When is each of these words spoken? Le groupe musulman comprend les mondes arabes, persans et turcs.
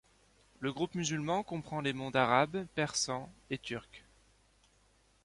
Le 0.61 0.73
groupe 0.73 0.95
musulman 0.95 1.43
comprend 1.43 1.79
les 1.79 1.93
mondes 1.93 2.15
arabes, 2.15 2.65
persans 2.73 3.31
et 3.51 3.59
turcs. 3.59 4.01